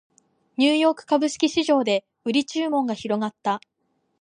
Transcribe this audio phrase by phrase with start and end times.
[0.57, 3.61] ニューヨーク株式市場で売り注文が広がった